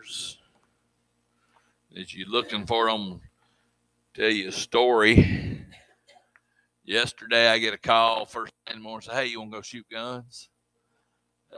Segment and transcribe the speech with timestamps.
[0.00, 0.38] numbers.
[1.96, 3.20] As you looking for them,
[4.14, 5.64] tell you a story.
[6.84, 9.02] Yesterday, I get a call first thing in the morning.
[9.08, 10.48] Say, "Hey, you want to go shoot guns?"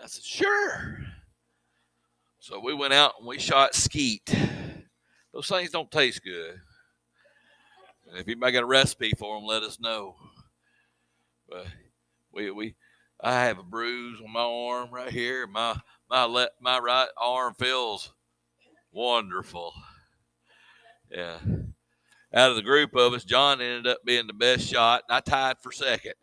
[0.02, 1.06] I said, "Sure."
[2.38, 4.34] So we went out and we shot skeet.
[5.32, 6.60] Those things don't taste good.
[8.08, 10.16] And if anybody got a recipe for them, let us know.
[11.48, 11.66] But
[12.32, 12.74] we we
[13.20, 15.46] I have a bruise on my arm right here.
[15.46, 18.12] My my left my right arm feels
[18.92, 19.74] wonderful.
[21.10, 21.38] Yeah.
[22.34, 25.20] Out of the group of us, John ended up being the best shot, and I
[25.20, 26.14] tied for second.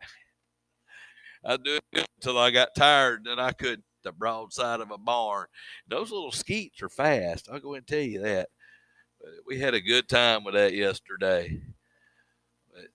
[1.44, 5.46] I do it until I got tired, and I could the broadside of a barn.
[5.86, 7.48] Those little skeets are fast.
[7.52, 8.48] I'll go and tell you that.
[9.20, 11.60] But we had a good time with that yesterday.
[12.72, 12.86] But,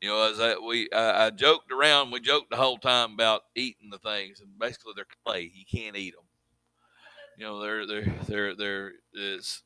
[0.00, 3.42] you know, as I, we I, I joked around, we joked the whole time about
[3.54, 5.50] eating the things, and basically they're clay.
[5.52, 6.27] You can't eat them.
[7.38, 9.62] You know, they're they're they're they're it's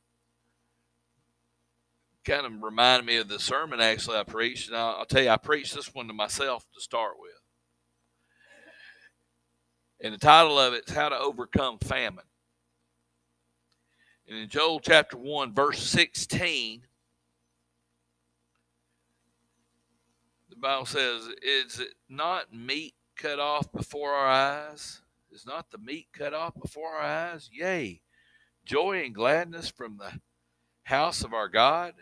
[2.22, 4.68] kind of reminded me of the sermon actually I preached.
[4.68, 7.32] And I'll, I'll tell you, I preached this one to myself to start with.
[10.02, 12.26] And the title of it is How to Overcome Famine.
[14.28, 16.82] And in Joel chapter 1, verse 16,
[20.50, 25.00] the Bible says, Is it not meat cut off before our eyes?
[25.32, 27.00] Is not the meat cut off before our
[27.32, 27.48] eyes?
[27.50, 28.02] Yea,
[28.66, 30.20] joy and gladness from the
[30.84, 31.94] house of our God.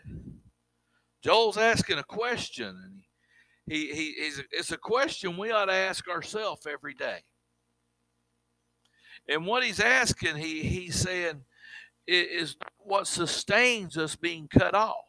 [1.23, 3.01] Joel's asking a question, and
[3.67, 7.19] he, he, he's, it's a question we ought to ask ourselves every day.
[9.29, 11.41] And what he's asking, he he's saying,
[12.07, 15.05] is what sustains us being cut off.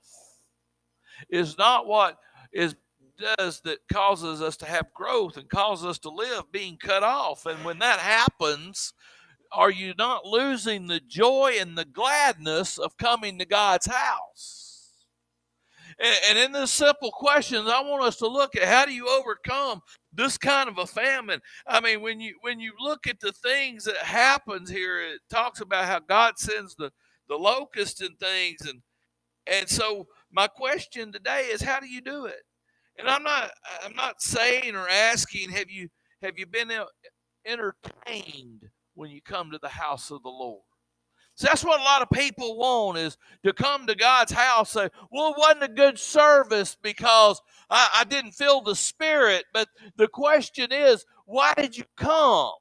[1.28, 2.18] Is not what
[2.52, 2.76] is
[3.38, 7.46] does that causes us to have growth and causes us to live being cut off.
[7.46, 8.92] And when that happens,
[9.52, 14.58] are you not losing the joy and the gladness of coming to God's house?
[16.28, 19.80] And, in this simple question, I want us to look at how do you overcome
[20.12, 21.40] this kind of a famine.
[21.66, 25.60] I mean, when you when you look at the things that happens here, it talks
[25.60, 26.90] about how God sends the
[27.28, 28.82] the locusts and things, and
[29.46, 32.42] and so my question today is, how do you do it?
[32.98, 33.50] And I'm not
[33.84, 35.88] I'm not saying or asking, have you
[36.22, 36.70] have you been
[37.46, 40.62] entertained when you come to the house of the Lord?
[41.34, 44.90] So that's what a lot of people want is to come to God's house say,
[45.10, 49.44] well, it wasn't a good service because I, I didn't feel the spirit.
[49.54, 52.52] But the question is, why did you come?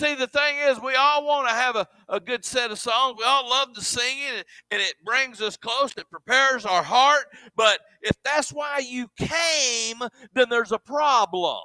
[0.00, 3.16] See, the thing is, we all want to have a, a good set of songs.
[3.18, 5.92] We all love to sing it, and it brings us close.
[5.94, 7.26] It prepares our heart.
[7.54, 9.98] But if that's why you came,
[10.32, 11.60] then there's a problem.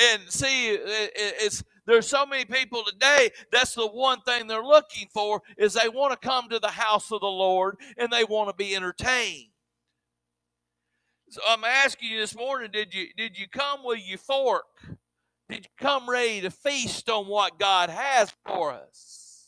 [0.00, 5.42] And see, it's there's so many people today, that's the one thing they're looking for
[5.58, 8.54] is they want to come to the house of the Lord and they want to
[8.54, 9.50] be entertained.
[11.28, 14.64] So I'm asking you this morning, did you did you come with your fork?
[15.48, 19.46] Did you come ready to feast on what God has for us?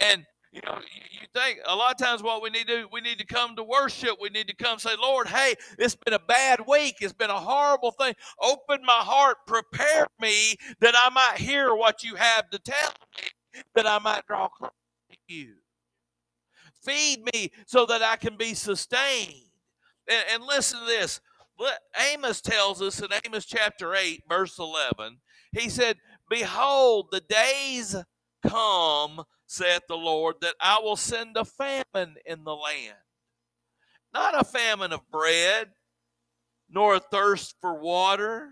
[0.00, 0.78] And you know,
[1.12, 3.54] you think a lot of times what we need to do, we need to come
[3.54, 4.16] to worship.
[4.20, 6.96] We need to come say, Lord, hey, it's been a bad week.
[7.00, 8.14] It's been a horrible thing.
[8.42, 13.62] Open my heart, prepare me that I might hear what you have to tell me,
[13.76, 14.72] that I might draw close
[15.10, 15.54] to you.
[16.82, 19.44] Feed me so that I can be sustained.
[20.08, 21.20] And, and listen to this.
[22.12, 25.18] Amos tells us in Amos chapter 8, verse 11,
[25.52, 25.96] he said,
[26.28, 27.96] Behold, the days
[28.46, 32.96] come saith the Lord, that I will send a famine in the land.
[34.14, 35.70] Not a famine of bread,
[36.68, 38.50] nor a thirst for water,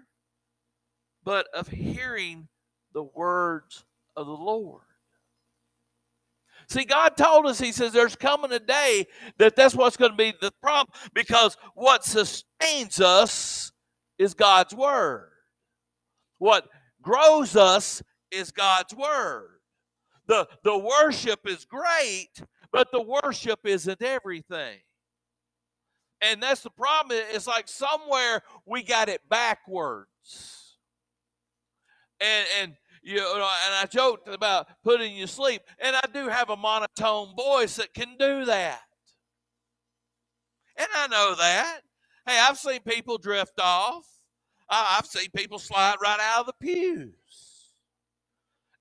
[1.25, 2.49] but of hearing
[2.93, 3.85] the words
[4.17, 4.83] of the Lord.
[6.69, 9.07] See, God told us, He says, there's coming a day
[9.39, 13.73] that that's what's going to be the problem because what sustains us
[14.19, 15.31] is God's Word.
[16.39, 16.69] What
[17.01, 19.61] grows us is God's Word.
[20.27, 24.79] The, the worship is great, but the worship isn't everything.
[26.21, 27.19] And that's the problem.
[27.33, 30.77] It's like somewhere we got it backwards.
[32.21, 35.63] And, and you know, and I joked about putting you to sleep.
[35.79, 38.81] And I do have a monotone voice that can do that.
[40.77, 41.81] And I know that.
[42.27, 44.05] Hey, I've seen people drift off.
[44.71, 47.15] I've seen people slide right out of the pews.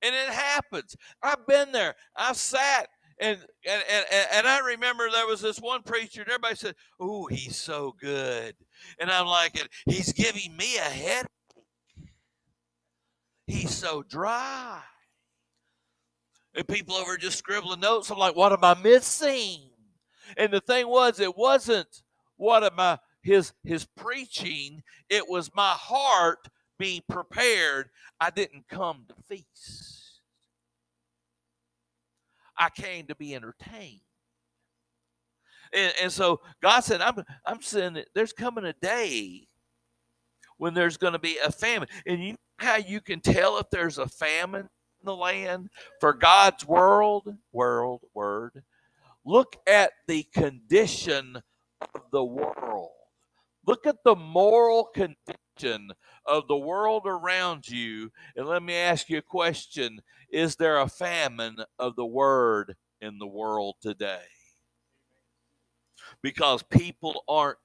[0.02, 0.96] And it happens.
[1.24, 1.96] I've been there.
[2.16, 2.88] I've sat
[3.20, 7.26] and and, and, and I remember there was this one preacher, and everybody said, Oh,
[7.28, 8.56] he's so good.
[9.00, 11.28] And I'm like, he's giving me a headache.
[13.48, 14.82] He's so dry.
[16.54, 18.10] And people over just scribbling notes.
[18.10, 19.70] I'm like, what am I missing?
[20.36, 22.04] And the thing was, it wasn't
[22.36, 26.48] what am I his his preaching, it was my heart
[26.80, 27.90] being prepared.
[28.20, 30.22] I didn't come to feast.
[32.58, 34.02] I came to be entertained.
[35.74, 39.48] And, and so God said, I'm I'm saying there's coming a day
[40.58, 41.90] when there's going to be a famine.
[42.06, 44.62] And you how you can tell if there's a famine
[45.02, 45.70] in the land
[46.00, 48.64] for God's world, world, word.
[49.26, 51.42] Look at the condition
[51.82, 52.90] of the world.
[53.66, 55.92] Look at the moral condition
[56.26, 58.12] of the world around you.
[58.36, 60.02] And let me ask you a question
[60.32, 64.24] Is there a famine of the word in the world today?
[66.22, 67.58] Because people aren't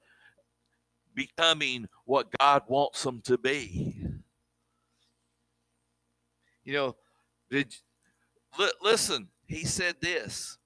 [1.15, 3.92] becoming what God wants them to be.
[6.63, 6.95] You know,
[7.49, 7.73] did
[8.57, 10.57] li- listen, he said this.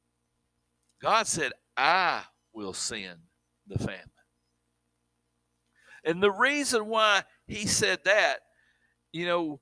[1.01, 2.23] God said, I
[2.53, 3.19] will send
[3.67, 4.01] the famine.
[6.03, 8.37] And the reason why he said that,
[9.11, 9.59] you know,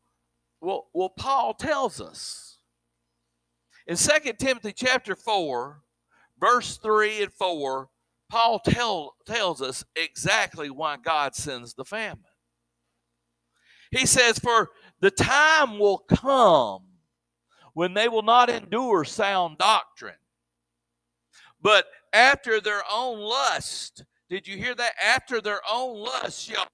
[0.62, 2.56] well, well Paul tells us
[3.88, 5.82] in 2 Timothy chapter 4,
[6.40, 7.90] verse 3 and 4,
[8.30, 12.24] Paul tell, tells us exactly why God sends the famine.
[13.92, 14.72] He says, For
[15.06, 16.82] the time will come
[17.74, 20.16] when they will not endure sound doctrine,
[21.62, 24.94] but after their own lust, did you hear that?
[25.00, 26.66] After their own lust shall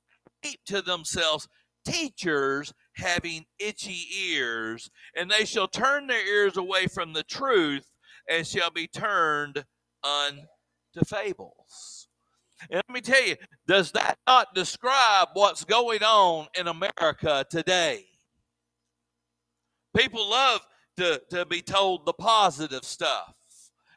[0.42, 1.50] keep to themselves
[1.83, 7.92] teachers having itchy ears, and they shall turn their ears away from the truth
[8.30, 9.66] and shall be turned
[10.06, 12.07] unto fables.
[12.69, 13.36] And let me tell you,
[13.68, 18.06] does that not describe what's going on in America today?
[19.96, 20.62] People love
[20.98, 23.34] to, to be told the positive stuff.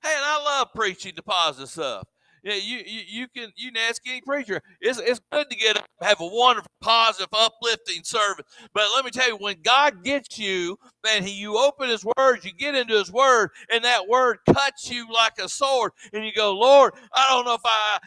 [0.03, 2.05] Hey, and I love preaching the positive stuff.
[2.45, 4.61] Yeah, you, you, you can you can ask any preacher.
[4.83, 8.45] It's, it's good to get up, have a wonderful, positive, uplifting service.
[8.75, 12.45] But let me tell you, when God gets you, and he, you open His Word,
[12.45, 16.35] you get into His Word, and that Word cuts you like a sword, and you
[16.35, 17.99] go, Lord, I don't know if I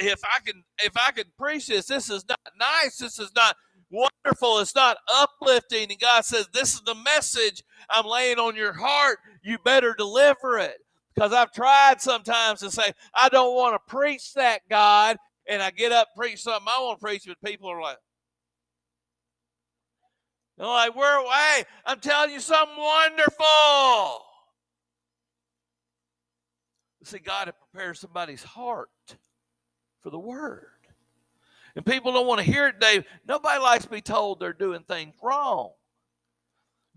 [0.00, 1.86] if I can if I can preach this.
[1.86, 2.98] This is not nice.
[2.98, 3.56] This is not
[3.90, 4.58] wonderful.
[4.58, 5.90] It's not uplifting.
[5.90, 9.18] And God says, This is the message I'm laying on your heart.
[9.42, 10.78] You better deliver it.
[11.14, 15.16] Because I've tried sometimes to say, I don't want to preach that, God.
[15.48, 17.96] And I get up and preach something I want to preach, but people are like,
[20.56, 21.64] they're like, we're away.
[21.86, 24.24] I'm telling you something wonderful.
[27.02, 28.90] See, God had prepared somebody's heart
[30.02, 30.69] for the word.
[31.76, 33.04] And people don't want to hear it, Dave.
[33.26, 35.70] Nobody likes to be told they're doing things wrong.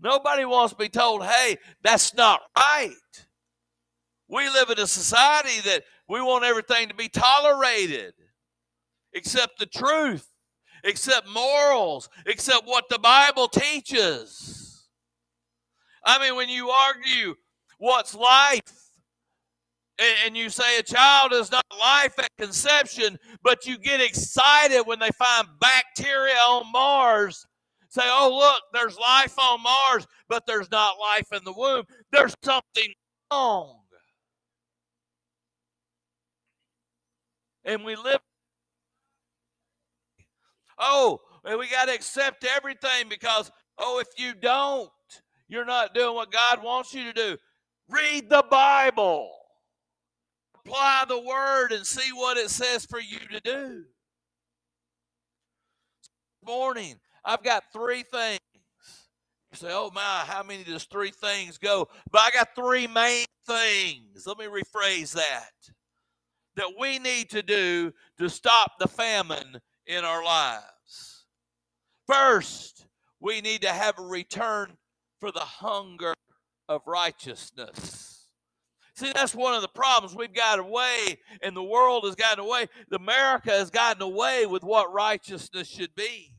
[0.00, 2.90] Nobody wants to be told, hey, that's not right.
[4.28, 8.14] We live in a society that we want everything to be tolerated
[9.12, 10.28] except the truth,
[10.82, 14.86] except morals, except what the Bible teaches.
[16.04, 17.36] I mean, when you argue
[17.78, 18.83] what's life,
[19.98, 24.98] and you say a child is not life at conception, but you get excited when
[24.98, 27.46] they find bacteria on Mars.
[27.88, 31.84] Say, oh, look, there's life on Mars, but there's not life in the womb.
[32.10, 32.92] There's something
[33.32, 33.84] wrong.
[37.64, 38.20] and we live.
[40.78, 44.90] Oh, and we got to accept everything because, oh, if you don't,
[45.48, 47.36] you're not doing what God wants you to do.
[47.88, 49.30] Read the Bible,
[50.64, 53.84] apply the word, and see what it says for you to do.
[56.02, 58.40] This morning, I've got three things.
[59.52, 61.88] You say, oh my, how many does three things go?
[62.10, 64.26] But I got three main things.
[64.26, 65.50] Let me rephrase that
[66.56, 71.26] that we need to do to stop the famine in our lives.
[72.06, 72.86] First,
[73.20, 74.76] we need to have a return
[75.18, 76.14] for the hunger
[76.68, 78.13] of righteousness.
[78.94, 80.14] See, that's one of the problems.
[80.14, 82.68] We've got away, and the world has gotten away.
[82.92, 86.32] America has gotten away with what righteousness should be.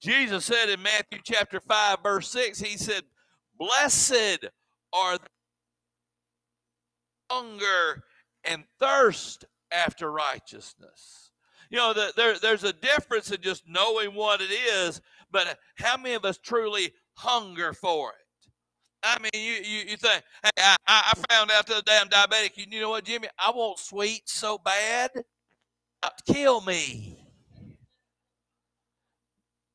[0.00, 3.02] Jesus said in Matthew chapter 5, verse 6, He said,
[3.58, 4.46] Blessed
[4.94, 5.26] are the
[7.30, 8.04] hunger
[8.44, 11.32] and thirst after righteousness.
[11.70, 15.98] You know, the, there, there's a difference in just knowing what it is, but how
[15.98, 18.27] many of us truly hunger for it?
[19.02, 22.08] I mean, you, you, you think, hey, I, I found out the other day I'm
[22.08, 22.56] diabetic.
[22.56, 23.28] You, you know what, Jimmy?
[23.38, 25.10] I want sweets so bad,
[26.02, 27.16] uh, kill me.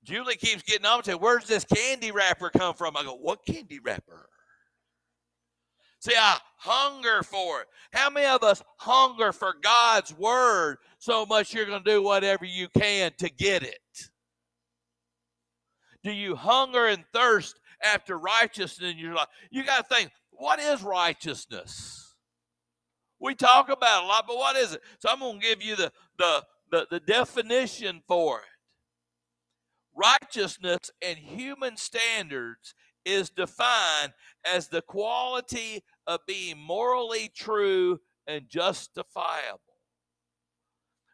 [0.03, 2.97] Julie keeps getting on to, where's this candy wrapper come from?
[2.97, 4.27] I go, what candy wrapper?
[5.99, 7.67] See, I hunger for it.
[7.93, 12.43] How many of us hunger for God's word so much you're going to do whatever
[12.43, 14.09] you can to get it?
[16.03, 19.27] Do you hunger and thirst after righteousness in your life?
[19.51, 22.15] You got to think, what is righteousness?
[23.19, 24.81] We talk about a lot, but what is it?
[24.99, 28.45] So I'm going to give you the, the, the, the definition for it.
[29.95, 32.73] Righteousness in human standards
[33.05, 34.13] is defined
[34.45, 39.59] as the quality of being morally true and justifiable.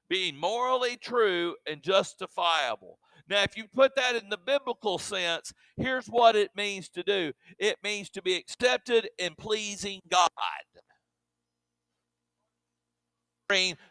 [0.10, 2.98] Being morally true and justifiable.
[3.30, 7.32] Now, if you put that in the biblical sense, here's what it means to do
[7.60, 10.30] it means to be accepted and pleasing God.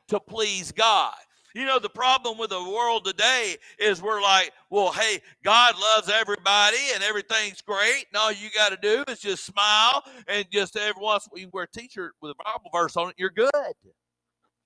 [0.09, 1.15] To please God.
[1.55, 6.09] You know, the problem with the world today is we're like, well, hey, God loves
[6.09, 8.05] everybody and everything's great.
[8.13, 11.65] And all you got to do is just smile and just every once you wear
[11.65, 13.51] a t shirt with a Bible verse on it, you're good.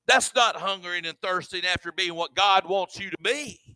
[0.07, 3.72] That's not hungering and thirsting after being what God wants you to be.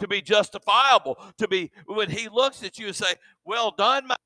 [0.00, 3.14] To be justifiable, to be when He looks at you and say,
[3.44, 4.16] Well done, my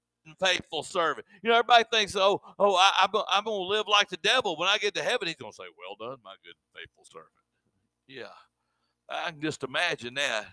[0.40, 1.26] faithful servant.
[1.42, 4.56] You know, everybody thinks, oh, oh, I, am going to live like the devil.
[4.56, 7.30] When I get to heaven, he's to say, well done, my good faithful servant.
[8.06, 8.32] Yeah,
[9.08, 10.46] I can just imagine that.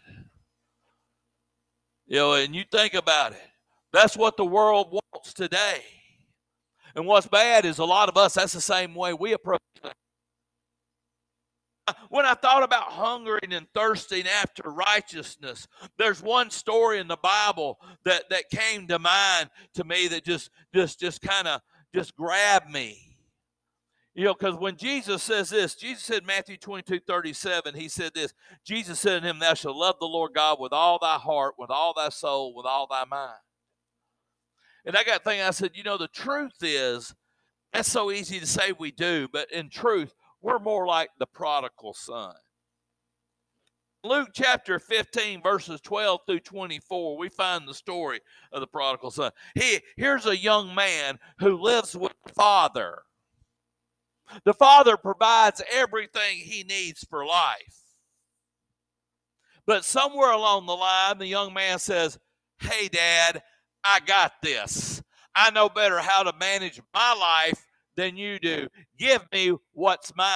[2.08, 3.42] You know, and you think about it.
[3.94, 5.82] That's what the world wants today.
[6.96, 9.62] And what's bad is a lot of us, that's the same way we approach.
[12.10, 17.80] When I thought about hungering and thirsting after righteousness, there's one story in the Bible
[18.06, 21.62] that, that came to mind to me that just just just kind of
[21.94, 23.12] just grabbed me.
[24.14, 28.34] You know, because when Jesus says this, Jesus said Matthew 22, 37, he said this
[28.66, 31.70] Jesus said to him, Thou shalt love the Lord God with all thy heart, with
[31.70, 33.40] all thy soul, with all thy mind.
[34.86, 37.14] And I got thinking, I said, you know, the truth is,
[37.72, 41.93] that's so easy to say we do, but in truth, we're more like the prodigal
[41.93, 42.33] son.
[44.03, 48.19] Luke chapter 15, verses 12 through 24, we find the story
[48.51, 49.31] of the prodigal son.
[49.53, 53.03] He, here's a young man who lives with the father.
[54.43, 57.81] The Father provides everything he needs for life.
[59.67, 62.17] But somewhere along the line, the young man says,
[62.60, 63.43] Hey, Dad,
[63.83, 65.03] I got this.
[65.36, 68.67] I know better how to manage my life than you do.
[68.98, 70.27] Give me what's mine.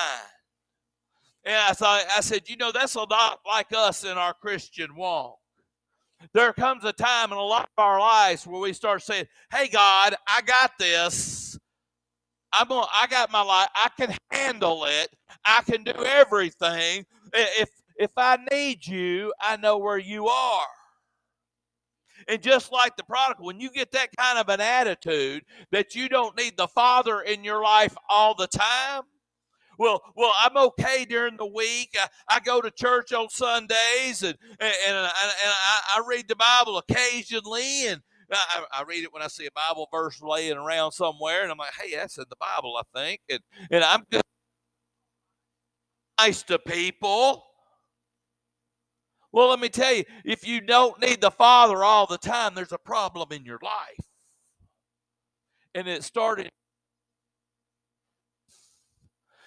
[1.45, 4.95] And I thought, I said, you know, that's a lot like us in our Christian
[4.95, 5.37] walk.
[6.33, 9.67] There comes a time in a lot of our lives where we start saying, Hey,
[9.67, 11.57] God, I got this.
[12.51, 13.67] I'm gonna, I got my life.
[13.75, 15.09] I can handle it.
[15.45, 17.05] I can do everything.
[17.33, 20.65] If if I need you, I know where you are.
[22.27, 26.09] And just like the prodigal, when you get that kind of an attitude that you
[26.09, 29.03] don't need the Father in your life all the time,
[29.77, 31.95] well, well, I'm okay during the week.
[31.99, 36.35] I, I go to church on Sundays and and, and, and I, I read the
[36.35, 38.01] Bible occasionally, and
[38.31, 41.57] I, I, read it when I see a Bible verse laying around somewhere, and I'm
[41.57, 43.21] like, hey, that's in the Bible, I think.
[43.29, 43.39] And,
[43.69, 44.21] and I'm good,
[46.19, 47.43] nice to people.
[49.35, 52.71] Well, let me tell you, if you don't need the Father all the time, there's
[52.71, 54.07] a problem in your life.
[55.73, 56.49] And it started.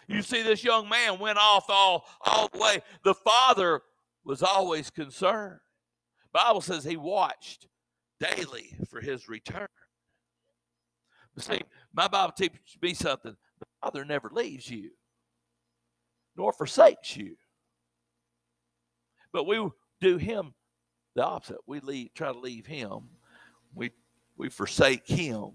[0.06, 2.82] You see, this young man went off all, all the way.
[3.02, 3.80] The father
[4.24, 5.60] was always concerned.
[6.34, 7.66] Bible says he watched
[8.20, 9.68] daily for his return.
[11.34, 11.62] But see,
[11.94, 13.36] my Bible teaches me something.
[13.58, 14.90] The Father never leaves you,
[16.36, 17.36] nor forsakes you.
[19.32, 19.68] But we
[20.00, 20.54] do him
[21.14, 21.58] the opposite.
[21.66, 23.10] We leave, try to leave him.
[23.74, 23.90] We
[24.36, 25.50] we forsake him.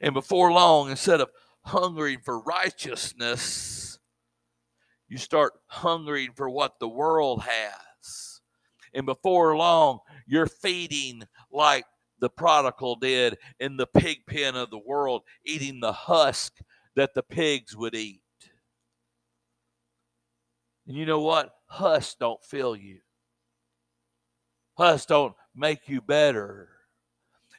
[0.00, 1.30] And before long, instead of
[1.62, 3.98] hungering for righteousness,
[5.08, 8.40] you start hungering for what the world has.
[8.92, 11.84] And before long, you're feeding like
[12.20, 16.58] the prodigal did in the pig pen of the world, eating the husk
[16.94, 18.20] that the pigs would eat.
[20.86, 21.54] And you know what?
[21.74, 23.00] Husks don't fill you.
[24.78, 26.68] Husks don't make you better.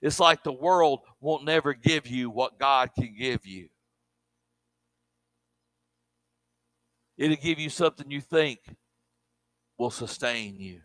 [0.01, 3.67] It's like the world won't never give you what God can give you.
[7.17, 8.60] It'll give you something you think
[9.77, 10.79] will sustain you.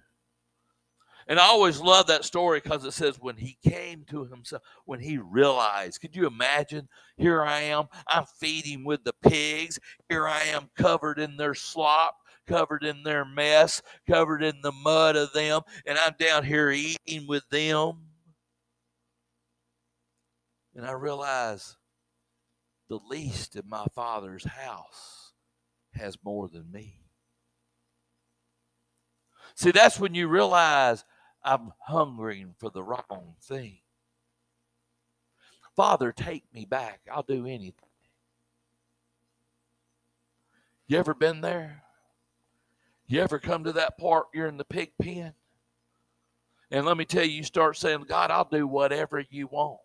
[1.28, 4.98] And I always love that story because it says when he came to himself, when
[4.98, 6.88] he realized, could you imagine?
[7.16, 9.78] Here I am, I'm feeding with the pigs.
[10.08, 12.16] Here I am covered in their slop,
[12.50, 17.26] covered in their mess, covered in the mud of them, and I'm down here eating
[17.28, 18.08] with them.
[20.74, 21.76] And I realize
[22.88, 25.32] the least in my father's house
[25.94, 26.96] has more than me.
[29.54, 31.04] See, that's when you realize
[31.44, 33.78] I'm hungering for the wrong thing.
[35.76, 37.00] Father, take me back.
[37.10, 37.74] I'll do anything.
[40.88, 41.84] You ever been there?
[43.10, 45.34] You ever come to that part you're in the pig pen?
[46.70, 49.80] And let me tell you, you start saying, God, I'll do whatever you want.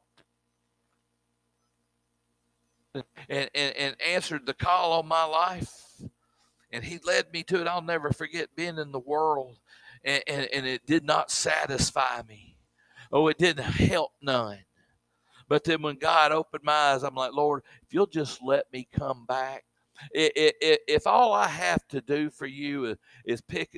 [2.93, 5.73] And, and, and answered the call on my life.
[6.71, 7.67] And he led me to it.
[7.67, 9.57] I'll never forget being in the world
[10.03, 12.55] and, and, and it did not satisfy me.
[13.11, 14.59] Oh, it didn't help none.
[15.49, 18.87] But then when God opened my eyes, I'm like, Lord, if you'll just let me
[18.91, 19.65] come back,
[20.11, 23.77] if all I have to do for you is pick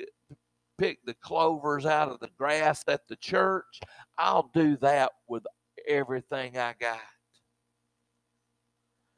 [0.78, 3.80] pick the clovers out of the grass at the church,
[4.16, 5.44] I'll do that with
[5.88, 7.00] everything I got.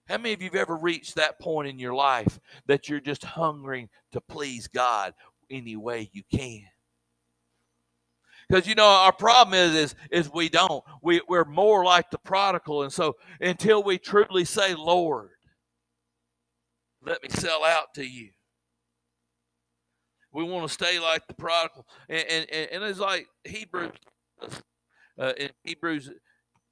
[0.09, 3.25] How many of you have ever reached that point in your life that you're just
[3.25, 5.14] hungering to please God
[5.50, 6.62] any way you can?
[8.49, 10.83] Because you know our problem is is is we don't.
[11.02, 15.30] We we're more like the prodigal, and so until we truly say, Lord,
[17.04, 18.30] let me sell out to you.
[20.33, 23.92] We want to stay like the prodigal, and and, and it's like Hebrews
[25.19, 26.11] uh, in Hebrews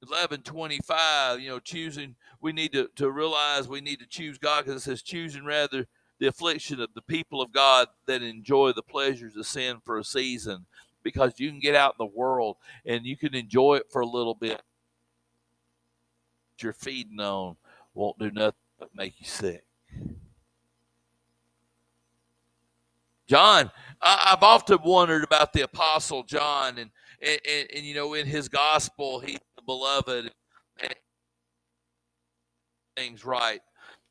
[0.07, 4.63] 11 25 you know choosing we need to, to realize we need to choose god
[4.63, 5.87] because it says choosing rather
[6.19, 10.03] the affliction of the people of god that enjoy the pleasures of sin for a
[10.05, 10.65] season
[11.03, 14.07] because you can get out in the world and you can enjoy it for a
[14.07, 14.61] little bit.
[16.61, 17.55] You're feeding on
[17.93, 19.63] won't do nothing but make you sick.
[23.29, 23.69] John,
[24.01, 26.89] I, have often wondered about the Apostle John, and,
[27.21, 30.31] and, and, and you know, in his gospel, he's the beloved,
[32.97, 33.61] things right.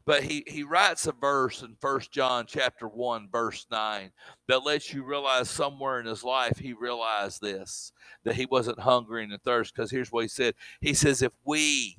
[0.06, 4.10] But he he writes a verse in first john chapter 1 verse 9
[4.46, 7.92] that lets you realize somewhere in his life he realized this
[8.24, 10.54] that he wasn't hungry and thirst because here's what he said.
[10.80, 11.98] He says if we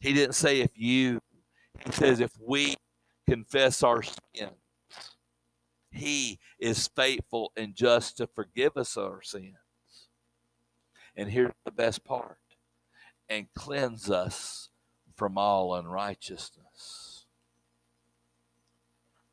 [0.00, 1.22] he didn't say if you
[1.82, 2.74] he says if we
[3.26, 4.65] confess our sins
[5.96, 9.54] he is faithful and just to forgive us our sins
[11.16, 12.38] and here's the best part
[13.28, 14.68] and cleanse us
[15.14, 17.16] from all unrighteousness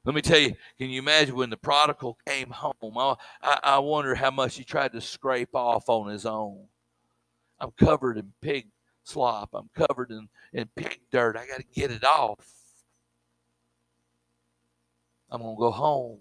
[0.05, 2.97] let me tell you, can you imagine when the prodigal came home?
[3.41, 6.65] I, I wonder how much he tried to scrape off on his own.
[7.59, 8.67] I'm covered in pig
[9.03, 9.51] slop.
[9.53, 11.37] I'm covered in, in pig dirt.
[11.37, 12.45] I got to get it off.
[15.31, 16.19] I'm going to go home.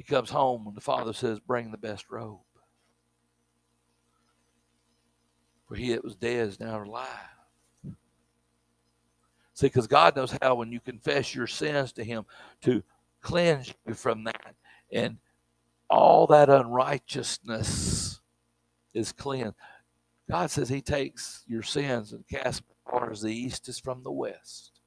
[0.00, 2.40] He comes home and the father says, Bring the best robe.
[5.68, 7.06] For he that was dead is now alive.
[9.52, 12.24] See, because God knows how when you confess your sins to Him
[12.62, 12.82] to
[13.20, 14.54] cleanse you from that.
[14.90, 15.18] And
[15.90, 18.20] all that unrighteousness
[18.94, 19.58] is cleansed.
[20.30, 24.02] God says He takes your sins and casts as far as the east is from
[24.02, 24.80] the west.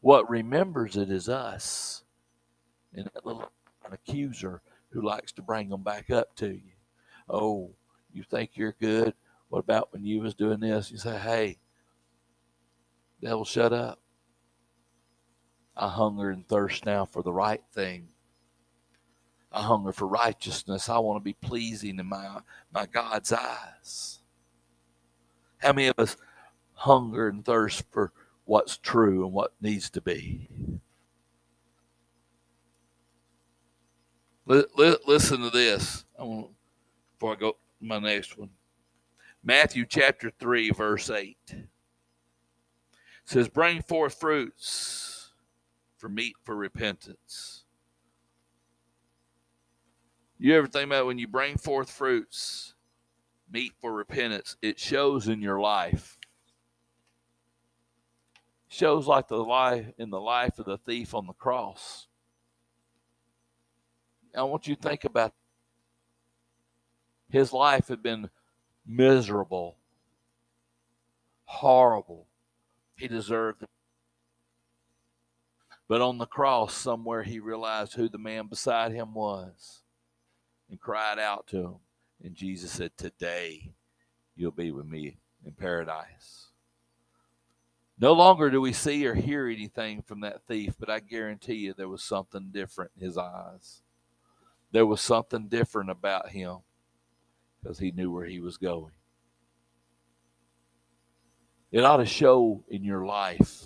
[0.00, 2.04] What remembers it is us
[2.94, 3.50] and that little
[3.90, 6.72] accuser who likes to bring them back up to you.
[7.28, 7.70] Oh,
[8.12, 9.14] you think you're good?
[9.48, 10.90] What about when you was doing this?
[10.90, 11.58] You say, hey,
[13.22, 14.00] Devil, shut up.
[15.76, 18.08] I hunger and thirst now for the right thing.
[19.52, 20.88] I hunger for righteousness.
[20.88, 22.40] I want to be pleasing in my,
[22.72, 24.20] my God's eyes.
[25.58, 26.16] How many of us
[26.74, 28.12] hunger and thirst for
[28.44, 30.48] what's true and what needs to be?
[34.46, 36.04] Listen to this.
[36.18, 36.48] I want
[37.12, 38.50] before I go to my next one.
[39.42, 41.36] Matthew chapter 3, verse 8
[43.24, 45.30] says, Bring forth fruits
[45.96, 47.64] for meat for repentance.
[50.38, 52.74] You ever think about when you bring forth fruits,
[53.50, 56.18] meat for repentance, it shows in your life.
[58.68, 62.06] shows like the life in the life of the thief on the cross.
[64.36, 65.32] I want you to think about
[67.30, 68.30] his life had been
[68.86, 69.76] miserable,
[71.44, 72.26] horrible,
[72.96, 73.70] he deserved it.
[75.88, 79.82] But on the cross, somewhere, he realized who the man beside him was
[80.68, 81.74] and cried out to him.
[82.22, 83.72] And Jesus said, Today
[84.36, 86.46] you'll be with me in paradise.
[87.98, 91.74] No longer do we see or hear anything from that thief, but I guarantee you
[91.74, 93.82] there was something different in his eyes.
[94.72, 96.58] There was something different about him
[97.62, 98.92] because he knew where he was going.
[101.72, 103.62] It ought to show in your life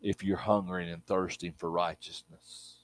[0.00, 2.76] if you're hungering and thirsting for righteousness.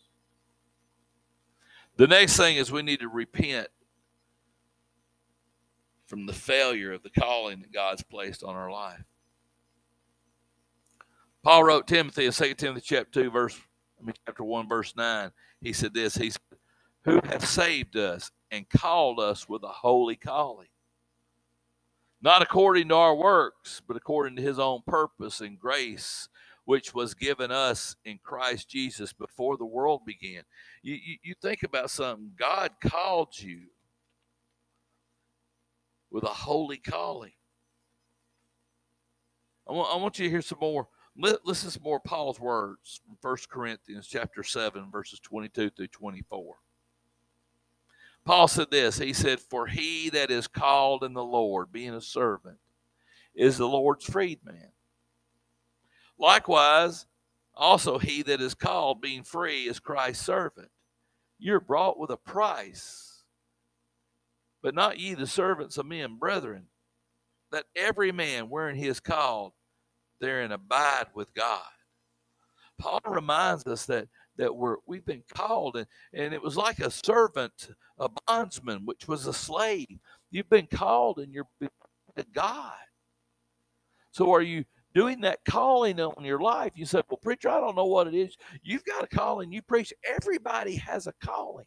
[1.96, 3.68] The next thing is we need to repent
[6.06, 9.04] from the failure of the calling that God's placed on our life.
[11.42, 13.58] Paul wrote Timothy in 2 Timothy chapter 2, verse
[14.00, 15.30] I mean, chapter 1, verse 9.
[15.60, 16.40] He said this, he said,
[17.04, 20.68] Who hath saved us and called us with a holy calling
[22.22, 26.28] not according to our works, but according to his own purpose and grace,
[26.64, 30.44] which was given us in Christ Jesus before the world began.
[30.82, 32.30] You, you, you, think about something.
[32.38, 33.62] God called you
[36.12, 37.32] with a holy calling.
[39.68, 40.86] I want, I want you to hear some more.
[41.16, 46.54] Listen to some more Paul's words from 1 Corinthians chapter 7, verses 22 through 24.
[48.24, 52.00] Paul said this He said, For he that is called in the Lord, being a
[52.00, 52.58] servant,
[53.34, 54.72] is the Lord's freedman.
[56.18, 57.06] Likewise,
[57.54, 60.68] also he that is called, being free, is Christ's servant.
[61.38, 63.24] You're brought with a price.
[64.62, 66.66] But not ye the servants of men, brethren,
[67.50, 69.52] that every man wherein he is called,
[70.20, 71.62] therein abide with God.
[72.78, 76.90] Paul reminds us that that we're we've been called and, and it was like a
[76.90, 79.98] servant a bondsman which was a slave.
[80.30, 82.72] You've been called and you're to god.
[84.10, 84.64] So are you
[84.94, 86.72] doing that calling on your life?
[86.74, 88.36] You said well preacher i don't know what it is.
[88.62, 89.52] You've got a calling.
[89.52, 89.92] You preach.
[90.04, 91.66] Everybody has a calling.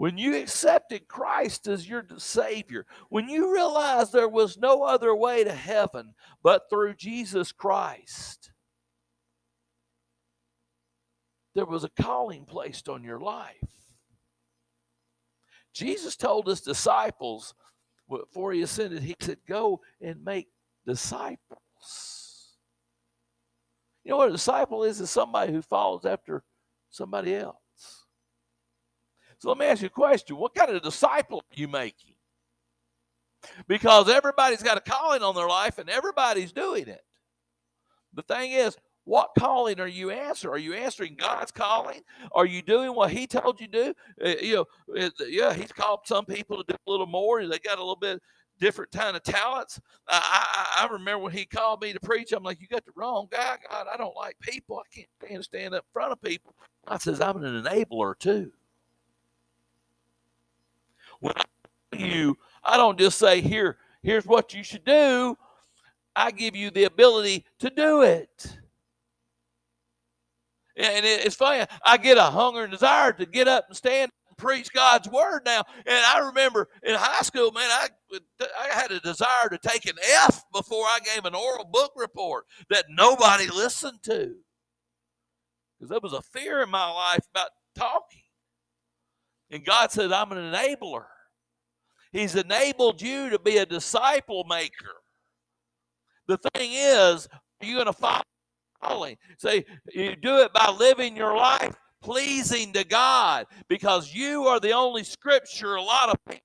[0.00, 5.44] When you accepted Christ as your Savior, when you realized there was no other way
[5.44, 8.50] to heaven but through Jesus Christ,
[11.54, 13.56] there was a calling placed on your life.
[15.72, 17.54] Jesus told his disciples
[18.08, 20.48] before he ascended, he said, Go and make
[20.86, 22.56] disciples.
[24.04, 25.00] You know what a disciple is?
[25.00, 26.42] Is somebody who follows after
[26.90, 27.56] somebody else.
[29.38, 30.36] So let me ask you a question.
[30.36, 32.14] What kind of disciple are you making?
[33.66, 37.00] Because everybody's got a calling on their life and everybody's doing it.
[38.12, 38.76] The thing is,
[39.10, 40.54] what calling are you answering?
[40.54, 42.02] Are you answering God's calling?
[42.30, 43.94] Are you doing what He told you to do?
[44.24, 47.44] Uh, you know, it, yeah, He's called some people to do a little more.
[47.44, 48.22] They got a little bit
[48.60, 49.80] different kind of talents.
[50.08, 50.46] I,
[50.78, 52.30] I, I remember when He called me to preach.
[52.30, 53.56] I'm like, you got the wrong guy.
[53.68, 54.78] God, I don't like people.
[54.78, 56.54] I can't stand stand up in front of people.
[56.86, 58.52] God says I'm an enabler too.
[61.18, 61.42] When I
[61.96, 63.78] you, I don't just say here.
[64.04, 65.36] Here's what you should do.
[66.14, 68.56] I give you the ability to do it.
[70.76, 74.36] And it's funny, I get a hunger and desire to get up and stand and
[74.36, 75.64] preach God's word now.
[75.86, 77.88] And I remember in high school, man, I,
[78.58, 82.44] I had a desire to take an F before I gave an oral book report
[82.70, 84.34] that nobody listened to.
[85.78, 88.22] Because there was a fear in my life about talking.
[89.50, 91.06] And God said, I'm an enabler.
[92.12, 94.94] He's enabled you to be a disciple maker.
[96.28, 98.22] The thing is, are you're going to follow
[98.82, 99.16] calling.
[99.38, 104.72] Say, you do it by living your life pleasing to God because you are the
[104.72, 106.40] only scripture a lot of people.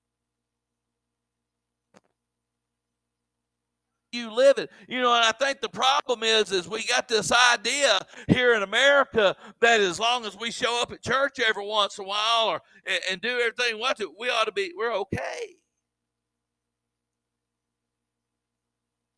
[4.12, 7.30] you live it you know and i think the problem is is we got this
[7.52, 11.98] idea here in america that as long as we show up at church every once
[11.98, 14.94] in a while or and, and do everything we to we ought to be we're
[14.94, 15.56] okay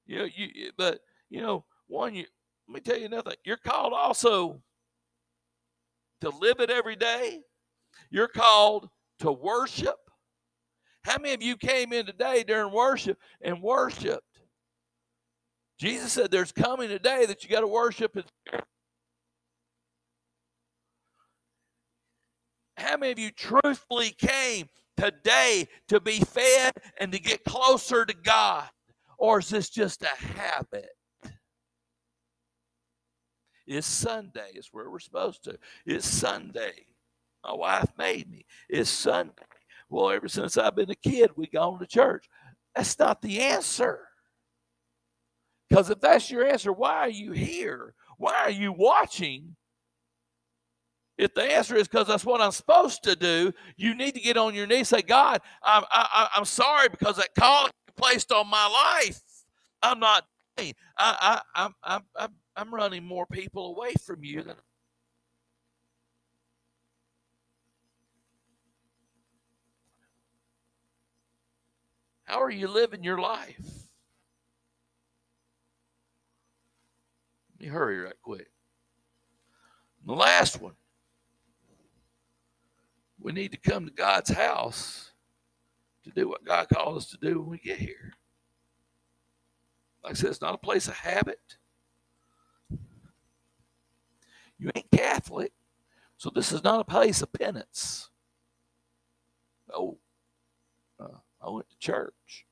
[0.06, 1.00] you know you but
[1.30, 2.24] you know one you
[2.68, 3.34] let me tell you nothing.
[3.44, 4.60] You're called also
[6.20, 7.40] to live it every day.
[8.10, 8.88] You're called
[9.20, 9.96] to worship.
[11.02, 14.22] How many of you came in today during worship and worshiped?
[15.78, 18.16] Jesus said there's coming a day that you got to worship
[22.76, 28.14] How many of you truthfully came today to be fed and to get closer to
[28.14, 28.68] God?
[29.18, 30.88] Or is this just a habit?
[33.68, 34.48] It's Sunday.
[34.54, 35.58] It's where we're supposed to.
[35.84, 36.86] It's Sunday.
[37.44, 38.46] My wife made me.
[38.68, 39.32] It's Sunday.
[39.90, 42.28] Well, ever since I've been a kid, we gone to church.
[42.74, 44.08] That's not the answer.
[45.68, 47.94] Because if that's your answer, why are you here?
[48.16, 49.54] Why are you watching?
[51.18, 54.38] If the answer is because that's what I'm supposed to do, you need to get
[54.38, 58.48] on your knees say, God, I'm, I, am sorry because that call you placed on
[58.48, 58.66] my
[59.04, 59.20] life.
[59.82, 60.24] I'm not,
[60.56, 64.56] I, I, I'm, I'm, I'm I'm running more people away from you than
[72.24, 73.88] How are you living your life?
[77.50, 78.48] Let me hurry right quick.
[80.00, 80.74] And the last one.
[83.20, 85.12] We need to come to God's house
[86.04, 88.12] to do what God called us to do when we get here.
[90.04, 91.40] Like I said, it's not a place of habit.
[94.58, 95.52] You ain't Catholic,
[96.16, 98.10] so this is not a place of penance.
[99.72, 99.98] Oh,
[100.98, 102.46] uh, I went to church.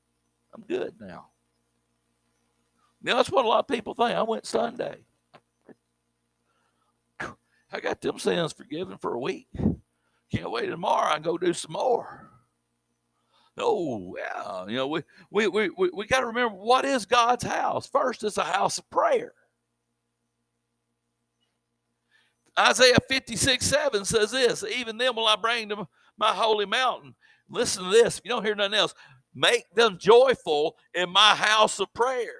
[0.53, 1.27] I'm good now.
[3.01, 4.15] Now that's what a lot of people think.
[4.15, 5.03] I went Sunday.
[7.71, 9.47] I got them sins forgiven for a week.
[10.31, 11.13] Can't wait tomorrow.
[11.13, 12.31] I go do some more.
[13.57, 14.65] Oh, yeah.
[14.67, 17.87] You know, we we we we, we got to remember what is God's house.
[17.87, 19.33] First, it's a house of prayer.
[22.59, 27.15] Isaiah 56, 7 says this, even them will I bring to my holy mountain.
[27.49, 28.17] Listen to this.
[28.17, 28.93] If you don't hear nothing else,
[29.35, 32.33] make them joyful in my house of prayer.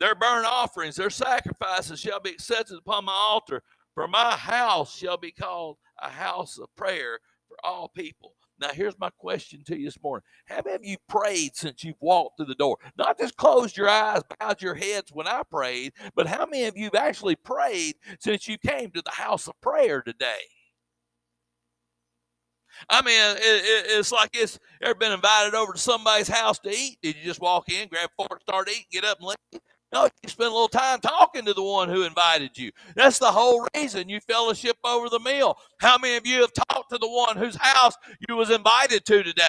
[0.00, 3.62] Their burnt offerings, their sacrifices shall be accepted upon my altar.
[3.94, 8.34] For my house shall be called a house of prayer for all people.
[8.60, 10.22] Now, here's my question to you this morning.
[10.46, 12.78] How many of you prayed since you've walked through the door?
[12.96, 16.76] Not just closed your eyes, bowed your heads when I prayed, but how many of
[16.76, 20.38] you have actually prayed since you came to the house of prayer today?
[22.88, 26.70] I mean, it, it, it's like it's ever been invited over to somebody's house to
[26.70, 26.98] eat.
[27.02, 29.60] Did you just walk in, grab fork, start eating, get up and leave?
[29.94, 32.72] No, you spend a little time talking to the one who invited you.
[32.96, 35.56] That's the whole reason you fellowship over the meal.
[35.78, 37.94] How many of you have talked to the one whose house
[38.28, 39.44] you was invited to today?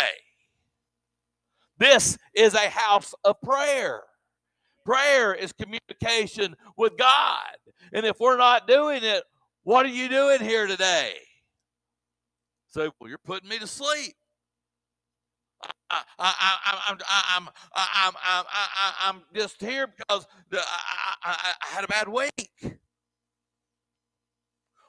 [1.80, 4.04] This is a house of prayer.
[4.86, 7.58] Prayer is communication with God.
[7.92, 9.24] And if we're not doing it,
[9.64, 11.14] what are you doing here today?
[12.68, 14.14] So, well, you're putting me to sleep.
[15.90, 18.46] I, I, I'm, I'm, I'm, I'm,
[19.02, 20.58] I'm just here because I,
[21.24, 22.80] I, I had a bad week.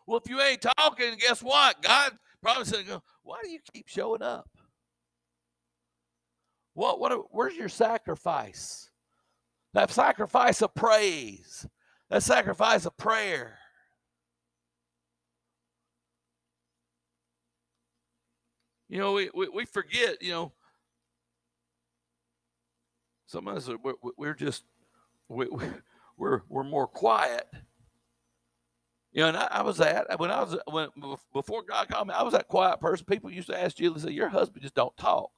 [0.07, 1.83] Well, if you ain't talking, guess what?
[1.83, 2.13] God
[2.43, 2.85] probably said,
[3.23, 4.49] "Why do you keep showing up?
[6.75, 8.91] What, what, where's your sacrifice?
[9.75, 11.67] That sacrifice of praise,
[12.09, 13.59] that sacrifice of prayer."
[18.89, 20.53] You know, we, we, we forget, you know,
[23.27, 24.65] some of us are, we're, we're just
[25.29, 25.47] we,
[26.17, 27.47] we're we're more quiet.
[29.13, 30.89] You know, and I, I, was that when I was when
[31.33, 33.07] before God called me, I was that quiet person.
[33.07, 35.31] People used to ask say, "Your husband just don't talk,"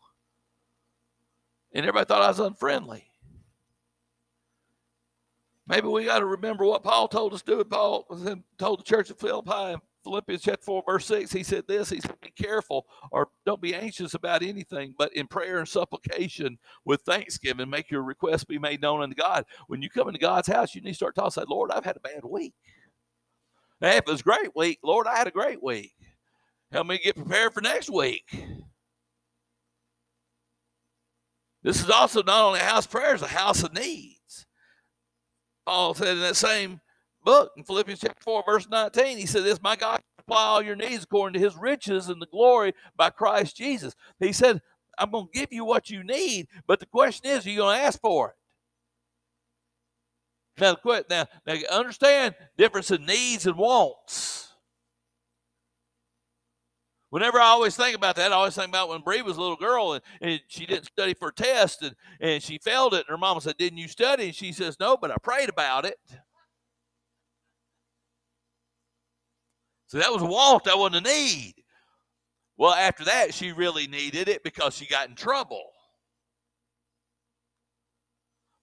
[1.72, 3.04] and everybody thought I was unfriendly.
[5.68, 7.64] Maybe we got to remember what Paul told us to do.
[7.64, 8.06] Paul
[8.58, 9.76] told the church of Philippi
[10.08, 13.74] Philippians chapter 4, verse 6, he said this He said, Be careful or don't be
[13.74, 18.80] anxious about anything, but in prayer and supplication with thanksgiving, make your requests be made
[18.80, 19.44] known unto God.
[19.66, 21.98] When you come into God's house, you need to start talking, say, Lord, I've had
[21.98, 22.54] a bad week.
[23.82, 25.92] If it was a great week, Lord, I had a great week.
[26.72, 28.24] Help me get prepared for next week.
[31.62, 34.46] This is also not only a house of prayer, it's a house of needs.
[35.66, 36.80] Paul said in that same
[37.28, 39.18] book in Philippians chapter 4, verse 19.
[39.18, 42.26] He said, This my God supply all your needs according to his riches and the
[42.26, 43.94] glory by Christ Jesus.
[44.18, 44.62] He said,
[44.98, 47.76] I'm going to give you what you need, but the question is, are you going
[47.76, 48.34] to ask for it?
[50.58, 54.54] Now, quit now, now understand difference in needs and wants.
[57.10, 59.56] Whenever I always think about that, I always think about when Bree was a little
[59.56, 63.00] girl and, and she didn't study for a test and, and she failed it.
[63.00, 64.26] And her mama said, Didn't you study?
[64.26, 65.98] And she says, No, but I prayed about it.
[69.88, 71.54] So that was a want, that wasn't a need.
[72.56, 75.62] Well, after that, she really needed it because she got in trouble.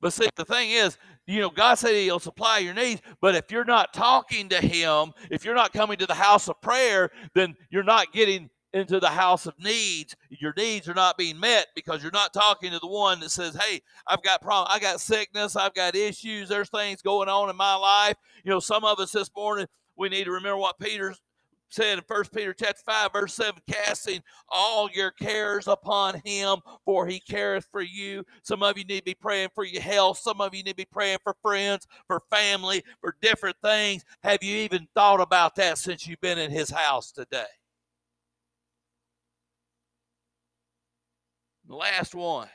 [0.02, 3.50] But see, the thing is, you know, God said He'll supply your needs, but if
[3.52, 7.56] you're not talking to Him, if you're not coming to the house of prayer, then
[7.72, 10.16] you're not getting into the house of needs.
[10.30, 13.56] Your needs are not being met because you're not talking to the one that says,
[13.56, 17.56] Hey, I've got problem, I got sickness, I've got issues, there's things going on in
[17.56, 18.18] my life.
[18.44, 19.66] You know, some of us this morning,
[19.98, 21.16] we need to remember what Peter
[21.70, 27.08] said in 1 Peter chapter 5, verse 7, casting all your cares upon him, for
[27.08, 28.24] he careth for you.
[28.44, 30.18] Some of you need to be praying for your health.
[30.18, 34.06] Some of you need to be praying for friends, for family, for different things.
[34.24, 37.46] Have you even thought about that since you've been in his house today?
[41.68, 42.48] The last one,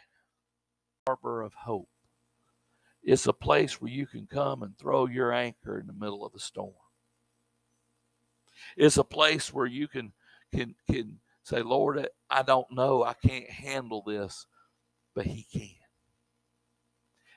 [1.07, 1.89] Harbor of Hope.
[3.03, 6.35] It's a place where you can come and throw your anchor in the middle of
[6.35, 6.75] a storm.
[8.77, 10.13] It's a place where you can
[10.55, 14.47] can can say, Lord, eh, I don't know, I can't handle this,
[15.15, 15.77] but He can.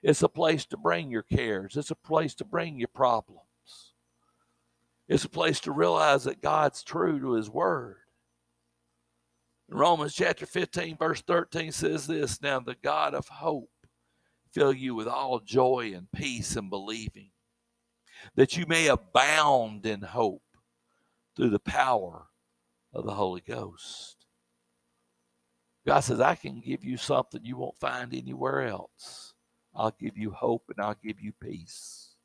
[0.03, 1.77] It's a place to bring your cares.
[1.77, 3.39] It's a place to bring your problems.
[5.07, 7.97] It's a place to realize that God's true to his word.
[9.69, 13.69] Romans chapter 15, verse 13 says this Now the God of hope
[14.51, 17.31] fill you with all joy and peace and believing,
[18.35, 20.43] that you may abound in hope
[21.35, 22.27] through the power
[22.93, 24.17] of the Holy Ghost.
[25.85, 29.33] God says, I can give you something you won't find anywhere else.
[29.75, 32.15] I'll give you hope and I'll give you peace.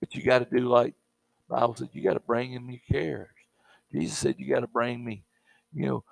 [0.00, 0.94] But you got to do like
[1.48, 3.28] Bible said, you got to bring him your cares.
[3.92, 5.24] Jesus said, you got to bring me,
[5.72, 6.04] you know,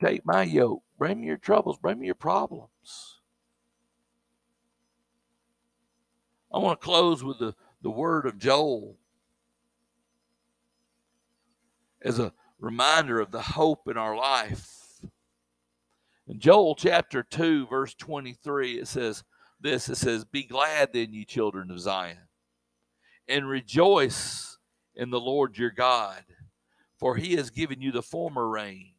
[0.00, 3.20] take my yoke, bring me your troubles, bring me your problems.
[6.54, 8.96] I want to close with the, the word of Joel
[12.06, 15.00] as a reminder of the hope in our life.
[16.28, 19.24] In Joel chapter 2, verse 23, it says
[19.60, 22.28] this it says, Be glad then, ye children of Zion,
[23.28, 24.58] and rejoice
[24.94, 26.24] in the Lord your God,
[26.98, 28.92] for he has given you the former rain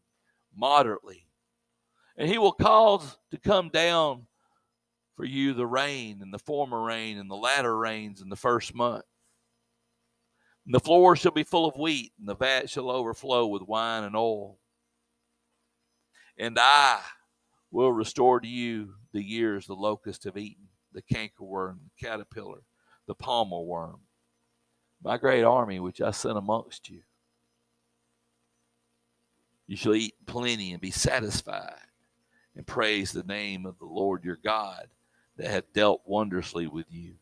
[0.56, 1.28] moderately,
[2.18, 4.28] and he will cause to come down
[5.16, 8.76] for you the rain and the former rain and the latter rains in the first
[8.76, 9.06] month.
[10.68, 14.04] And the floor shall be full of wheat, and the vat shall overflow with wine
[14.04, 14.58] and oil.
[16.38, 17.00] And I
[17.72, 22.64] will restore to you the years the locusts have eaten, the cankerworm, the caterpillar,
[23.08, 24.02] the palmer worm,
[25.02, 27.00] my great army which I sent amongst you.
[29.68, 31.80] You shall eat plenty and be satisfied,
[32.58, 34.90] and praise the name of the Lord your God
[35.38, 37.14] that hath dealt wondrously with you.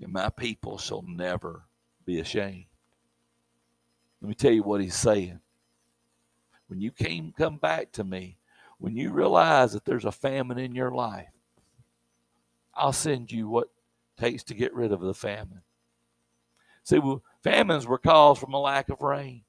[0.00, 1.64] And my people shall never
[2.06, 2.64] be ashamed.
[4.22, 5.40] Let me tell you what he's saying.
[6.68, 8.38] When you came come back to me,
[8.78, 11.28] when you realize that there's a famine in your life,
[12.74, 13.70] I'll send you what
[14.18, 15.62] takes to get rid of the famine.
[16.84, 19.42] See, well, famines were caused from a lack of rain.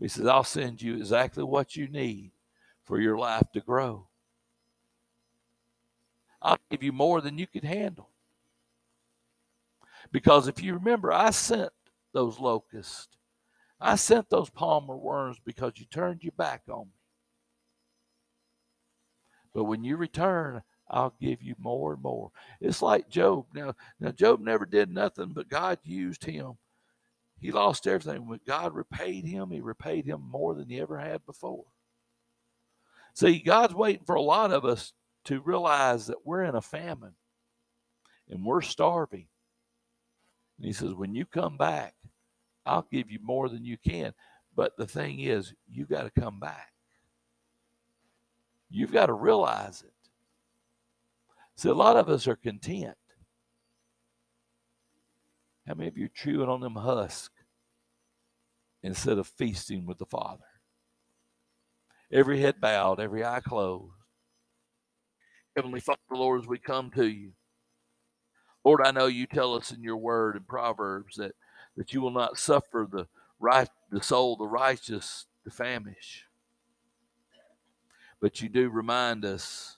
[0.00, 2.32] He says, I'll send you exactly what you need
[2.84, 4.06] for your life to grow.
[6.42, 8.10] I'll give you more than you could handle.
[10.14, 11.72] Because if you remember, I sent
[12.12, 13.08] those locusts.
[13.80, 16.92] I sent those palmer worms because you turned your back on me.
[19.52, 22.30] But when you return, I'll give you more and more.
[22.60, 23.46] It's like Job.
[23.52, 26.52] Now, now Job never did nothing, but God used him.
[27.40, 28.28] He lost everything.
[28.28, 31.64] When God repaid him, he repaid him more than he ever had before.
[33.14, 34.92] See, God's waiting for a lot of us
[35.24, 37.16] to realize that we're in a famine
[38.28, 39.26] and we're starving.
[40.58, 41.94] And he says, when you come back,
[42.66, 44.14] I'll give you more than you can.
[44.56, 46.72] But the thing is, you got to come back.
[48.70, 49.92] You've got to realize it.
[51.56, 52.96] See, a lot of us are content.
[55.66, 57.30] How many of you are chewing on them husks
[58.82, 60.44] instead of feasting with the Father?
[62.12, 63.92] Every head bowed, every eye closed.
[65.56, 67.32] Heavenly Father, Lord, as we come to you,
[68.64, 71.32] Lord, I know you tell us in your word in Proverbs that,
[71.76, 73.06] that you will not suffer the
[73.38, 76.24] right the soul, the righteous to famish.
[78.20, 79.76] But you do remind us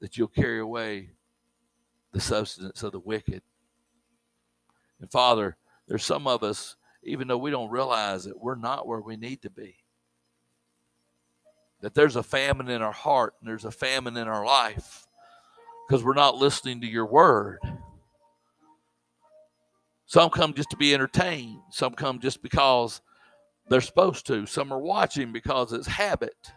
[0.00, 1.10] that you'll carry away
[2.12, 3.42] the substance of the wicked.
[5.00, 5.56] And Father,
[5.88, 9.42] there's some of us, even though we don't realize it, we're not where we need
[9.42, 9.76] to be.
[11.80, 15.06] That there's a famine in our heart and there's a famine in our life
[15.90, 17.58] because we're not listening to your word.
[20.06, 23.00] Some come just to be entertained, some come just because
[23.68, 26.52] they're supposed to, some are watching because it's habit.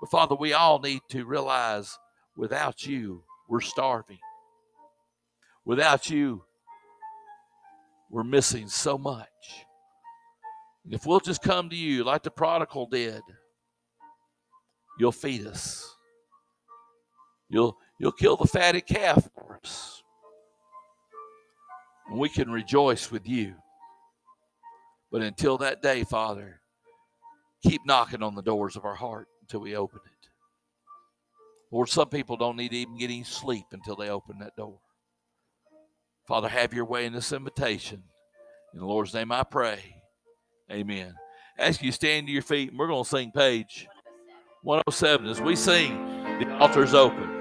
[0.00, 1.96] But Father, we all need to realize
[2.36, 4.18] without you, we're starving.
[5.64, 6.42] Without you,
[8.10, 9.28] we're missing so much.
[10.84, 13.22] And if we'll just come to you like the prodigal did,
[14.98, 15.91] you'll feed us.
[17.52, 20.02] You'll, you'll kill the fatted calf for us.
[22.08, 23.54] And we can rejoice with you.
[25.12, 26.60] But until that day, Father,
[27.62, 30.28] keep knocking on the doors of our heart until we open it.
[31.70, 34.78] Lord, some people don't need to even get any sleep until they open that door.
[36.26, 38.02] Father, have your way in this invitation.
[38.72, 39.96] In the Lord's name I pray.
[40.70, 41.14] Amen.
[41.58, 43.86] Ask you to stand to your feet and we're going to sing page
[44.62, 45.98] 107 as we sing,
[46.38, 47.31] the altar's open.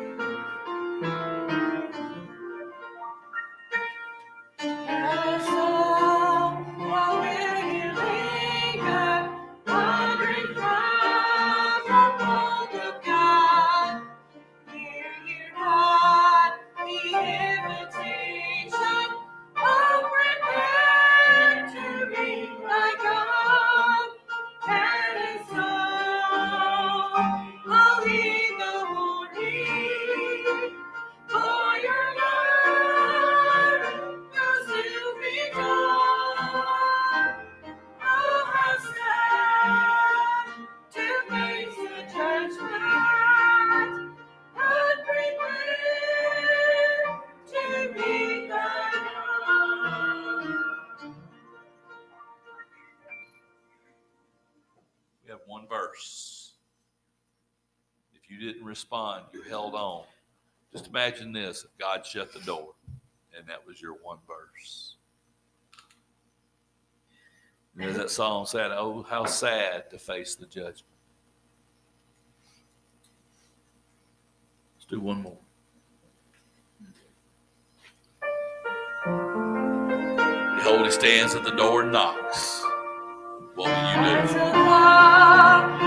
[58.14, 60.04] If you didn't respond, you held on.
[60.72, 62.74] Just imagine this if God shut the door
[63.38, 64.96] and that was your one verse.
[67.76, 70.86] And as that song said, oh, how sad to face the judgment.
[74.76, 75.38] Let's do one more.
[80.58, 82.64] Behold, he stands at the door and knocks.
[83.56, 85.81] What will you do?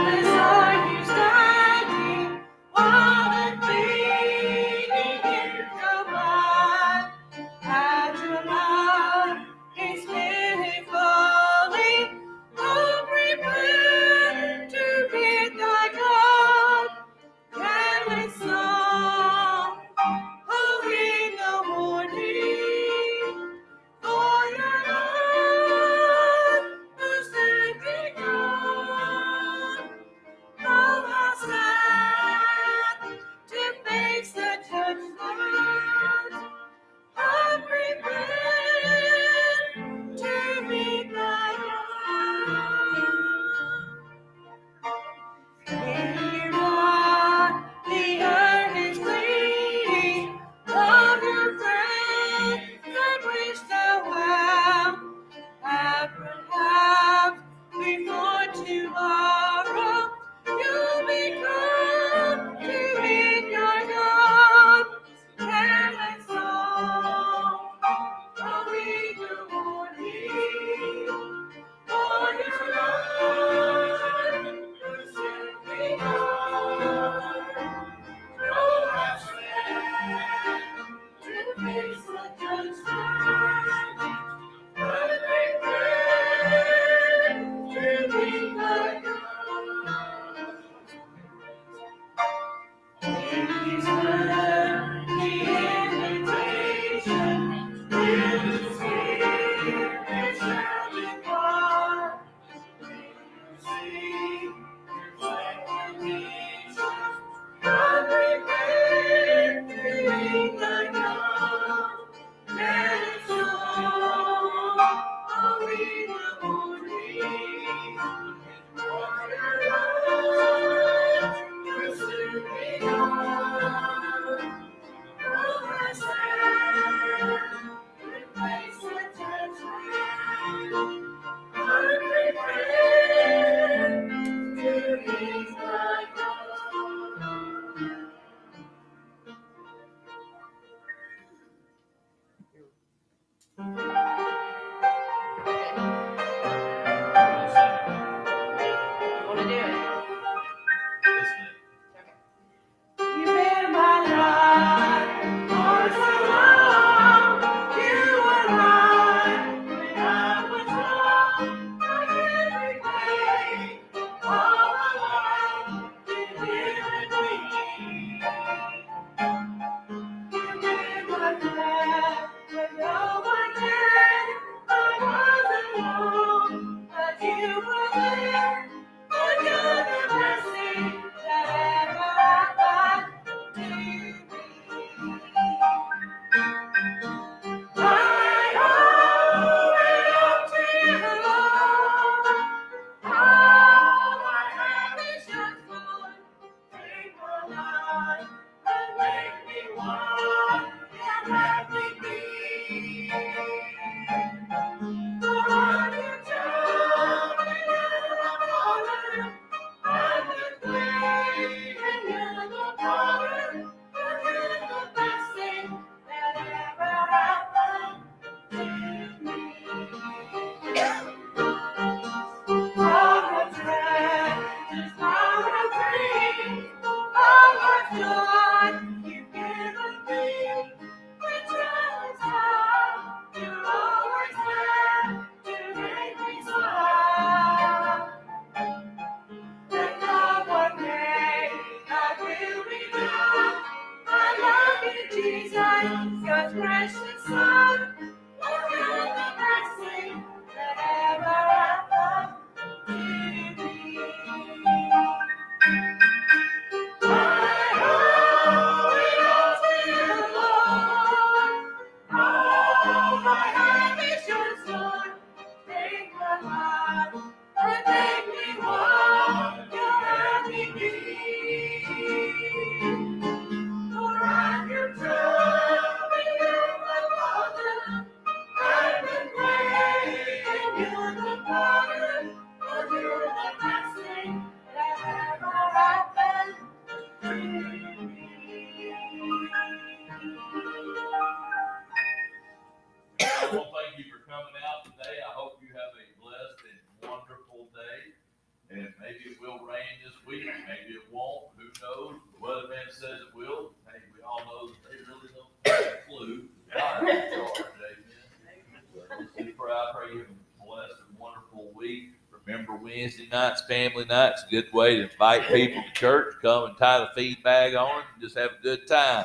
[313.68, 317.42] Family nights, a good way to invite people to church, come and tie the feed
[317.42, 319.24] bag on and just have a good time.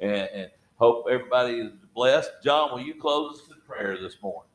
[0.00, 2.30] And, and hope everybody is blessed.
[2.42, 4.49] John, will you close us in prayer this morning?